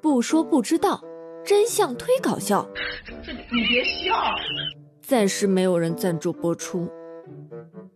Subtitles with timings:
[0.00, 1.02] 不说不知道，
[1.44, 2.66] 真相忒搞笑。
[3.24, 4.14] 这你别笑。
[5.02, 6.88] 暂时没有人赞助播出。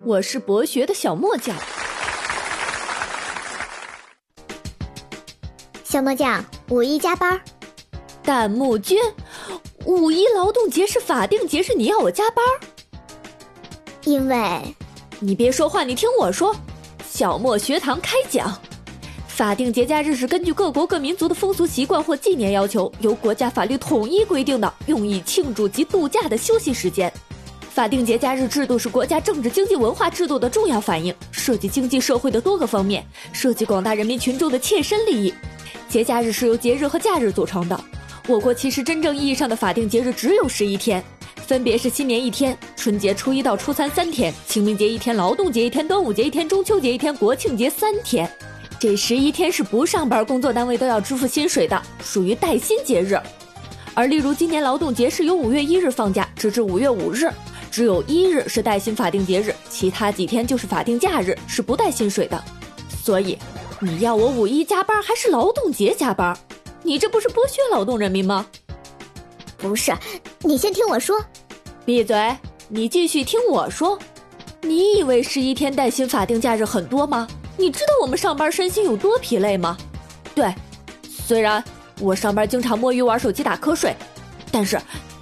[0.04, 1.56] 我是博学的小墨酱。
[5.84, 7.40] 小墨酱，五一加班。
[8.22, 8.98] 弹幕君，
[9.84, 12.44] 五一劳动节是法定节日，你要我加班？
[14.04, 14.74] 因为，
[15.20, 16.54] 你别说话，你听我说。
[17.04, 18.58] 小莫学堂开讲。
[19.42, 27.12] 法定节假日是根据各国各民族的风俗习惯或纪念要求，由国家法律统一规定的，用以庆祝及度假的休息时间。
[27.68, 35.34] 法定节假日制度是国家政治、经济、文化制度的重要反映，涉及经济社会的多个方面，涉及广大人民群众的切身利益。
[35.88, 37.84] 节假日是由节日和假日组成的。
[38.28, 41.02] 我国其实真正意义上的法定节日只有十一天，
[41.34, 48.30] 分别是新年一天、春节初一到初三三天、清明节一天、劳动节一天、端午节一天、中秋节一天、国庆节三天。
[48.82, 53.16] 这十一天是不上班，工作单位都要支付薪水的，属于带薪节日。
[53.94, 57.30] 而例如今年劳动节是由五月一日放假，直至五月五日，
[57.70, 62.42] 只有一日是带薪法定节日，其他几天就是法定假日，是不带薪水的。
[63.04, 63.38] 所以，
[63.78, 66.36] 你要我五一加班还是劳动节加班？
[66.82, 68.44] 你这不是剥削劳动人民吗？
[69.58, 69.92] 不是，
[70.40, 71.24] 你先听我说。
[71.84, 72.36] 闭嘴！
[72.68, 73.96] 你继续听我说。
[74.60, 77.28] 你以为十一天带薪法定假日很多吗？
[77.56, 79.76] 你知道我们上班身心有多疲累吗？
[80.34, 80.52] 对，
[81.08, 81.62] 虽然
[82.00, 83.94] 我上班经常摸鱼、玩手机、打瞌睡，
[84.50, 84.80] 但是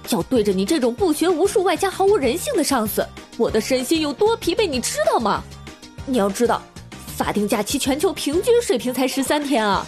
[0.09, 3.05] 要对着你这种不学无术、外加毫无人性的上司，
[3.37, 5.43] 我的身心有多疲惫，你知道吗？
[6.05, 6.61] 你要知道，
[7.15, 9.85] 法定假期全球平均水平才十三天啊！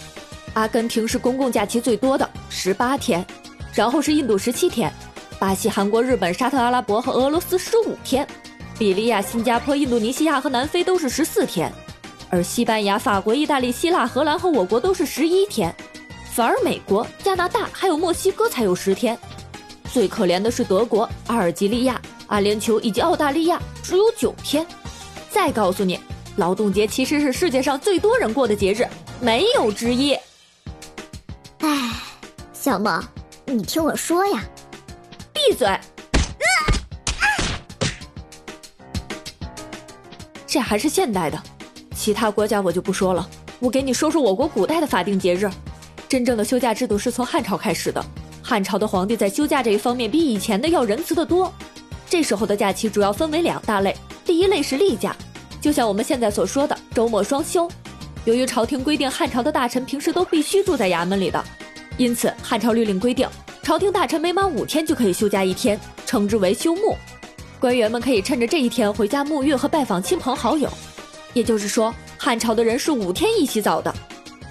[0.53, 3.25] 阿根廷是公共假期最多的，十八天，
[3.73, 4.93] 然后是印度十七天，
[5.39, 8.27] 巴西、韩国、日本、沙特阿拉伯和俄罗斯十五天，
[8.77, 11.73] 比利亚、新加坡、印度尼西亚和南非都是十四天。
[12.33, 15.71] 而西班牙、法国、意大利、希腊、荷兰和我国都是十一天，
[16.31, 19.15] 反而美国、加拿大还有墨西哥才有十天。
[19.91, 24.65] 最可怜的是德国、阿尔及利亚、阿联酋以及澳大利亚只有九天。
[25.29, 25.99] 再告诉你，
[26.37, 28.83] 劳动节其实是世界上最多人过的节日，
[29.21, 30.17] 没有之一。
[31.59, 31.91] 哎，
[32.51, 32.99] 小梦，
[33.45, 34.43] 你听我说呀，
[35.31, 35.79] 闭嘴！
[40.47, 41.39] 这还是现代的。
[42.03, 43.25] 其他国家我就不说了，
[43.61, 45.49] 我给你说说我国古代的法定节日。
[46.09, 48.05] 真正的休假制度是从汉朝开始的，
[48.41, 51.49] 汉朝的皇帝在休假这一方面比以前的要仁慈得多。
[52.09, 55.15] 这时候的假期主要分为两大类，第一类是例假，
[55.61, 57.71] 就像我们现在所说的周末双休。
[58.25, 61.41] 由于朝廷规定汉朝的大臣平时都必须住在衙门里的，
[61.95, 63.25] 因此汉朝律令规定，
[63.61, 66.97] 朝廷大臣每满五天就可以休假一天，称之为休沐。
[67.61, 70.69] 官员们可以趁着这一天回家沐浴和拜访亲朋好友。
[71.33, 73.93] 也就是说，汉朝的人是五天一洗澡的。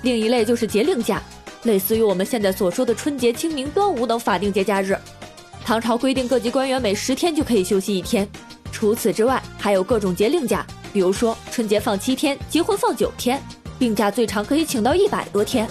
[0.03, 1.23] 另一类就是节令假，
[1.63, 4.99] 类似于我们现在所说的春节、清明、端午等法定节假日。
[5.65, 8.29] 唐朝规定各级官员每十天就可以休息一天。
[8.73, 13.41] 除此之外，还有各种节令假，比如说春节放七天，结婚放九天，
[13.79, 15.69] 病假最长可以请到一百多天，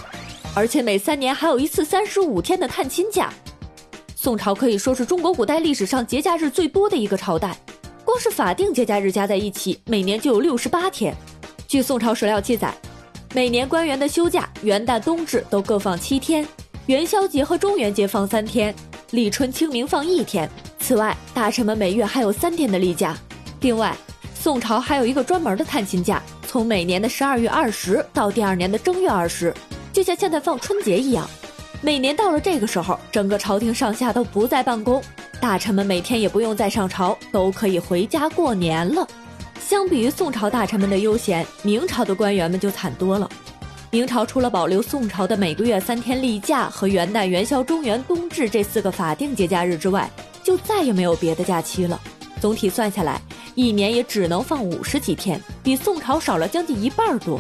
[0.56, 3.34] 而且每三年还有一次三十五天的探亲假。
[4.16, 7.58] 宋朝可以说是中国古代历史上节假日最多的一个朝代。
[8.12, 11.16] 光是法定节假日加在一起，每年就有六十八天。
[11.66, 12.76] 据宋朝史料记载，
[13.34, 16.46] 每年官员的休假，元旦、冬至都各放七天，
[16.88, 18.76] 元宵节和中元节放三天，
[19.12, 20.50] 立春、清明放一天。
[20.78, 23.18] 此外，大臣们每月还有三天的例假。
[23.62, 23.96] 另外，
[24.36, 29.54] 宋朝还有一个专门的探亲假，从每年的十二月二十到第二年的正月二十，
[29.94, 31.26] 就像现在放春节一样。
[31.80, 35.02] 每年到了这个时候，整个朝廷上下都不在办公。
[35.42, 39.06] 大臣们每天也不用再上朝，都可以回家过年了。
[39.60, 43.28] 相比于宋朝大臣们的悠闲，明朝的官员们就惨多了。
[43.90, 50.08] 明朝除了保留宋朝的每个月三天例假和元旦、元宵、中元、冬至这四个法定节假日之外，
[50.44, 52.00] 就再也没有别的假期了。
[52.40, 53.20] 总体算下来，
[53.56, 57.40] 一年也只能放五十几天，比宋朝少了将近一半多。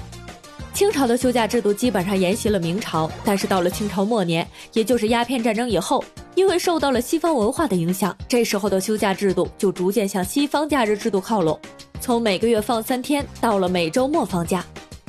[0.73, 6.03] 清朝的休假制度基本上沿袭了明朝，但是到了清朝末年，也就是鸦片战争以后，
[6.35, 11.59] 因为受到了西方文化的影响，这时候的休假制度就逐渐向西方假日制度靠拢，
[11.99, 14.63] 从每个月放三天，到了每周末放假。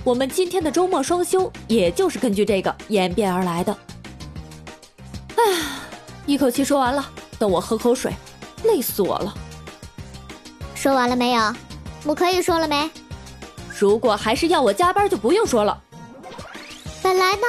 [0.05, 3.77] 我们今天的周末双休，也就是根据这个演变而来的。
[5.37, 5.43] 唉，
[6.27, 7.09] 一口气说完了，
[7.39, 8.13] 等我喝口水，
[8.65, 9.33] 累死我了。
[10.75, 11.55] 说完了没有？
[12.05, 12.91] 我可以说了没？
[13.79, 15.81] 如果还是要我加班，就不用说了。
[17.01, 17.43] 本来呢，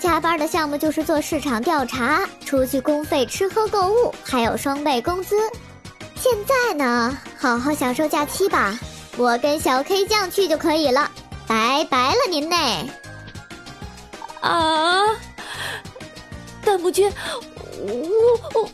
[0.00, 5.36] 加班的项目就是做市场调查、除去公费吃喝购物，还有双倍工资。
[6.14, 8.78] 现在呢，好好享受假期吧，
[9.16, 11.10] 我跟小 K 酱去就可以了。
[11.46, 12.56] 拜拜了您嘞。
[14.40, 15.00] 啊，
[16.64, 17.12] 弹幕君，
[17.80, 17.92] 我
[18.54, 18.68] 我我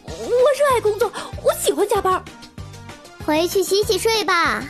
[0.59, 1.11] 热爱工作，
[1.43, 2.23] 我喜欢加班。
[3.27, 4.62] 回去洗洗睡吧。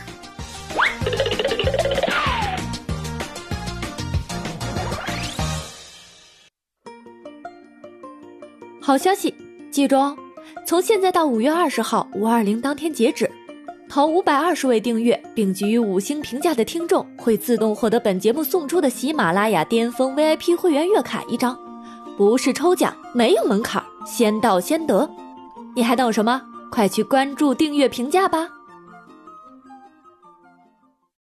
[8.85, 9.33] 好消息，
[9.71, 10.15] 记住哦，
[10.63, 13.27] 从现在到五月二十号五二零当天截止，
[13.89, 21.57] 投五百二十位订阅并给予五星评价的听众会自动获得本节目送出的喜马拉雅巅峰 VIP 会员月卡一张，
[22.15, 25.09] 不是抽奖，没有门槛，先到先得。
[25.75, 26.39] 你还等什么？
[26.69, 28.47] 快去关注、订阅、评价吧！